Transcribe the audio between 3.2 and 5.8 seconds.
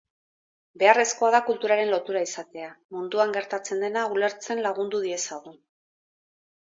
gertatzen dena ulertzen lagundu diezagun.